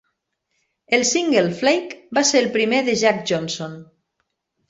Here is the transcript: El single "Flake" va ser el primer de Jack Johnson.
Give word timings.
El 0.97 1.03
single 1.09 1.51
"Flake" 1.59 1.99
va 2.19 2.25
ser 2.29 2.41
el 2.45 2.49
primer 2.57 2.81
de 2.87 2.97
Jack 3.03 3.23
Johnson. 3.33 3.77